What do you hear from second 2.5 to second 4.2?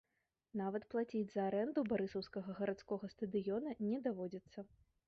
гарадскога стадыёна не